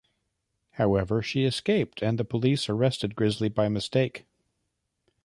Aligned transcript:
However, 0.71 1.21
she 1.21 1.43
escaped 1.43 2.01
and 2.01 2.17
the 2.17 2.25
police 2.25 2.67
arrested 2.67 3.15
Grizzly 3.15 3.49
by 3.49 3.69
mistake. 3.69 4.25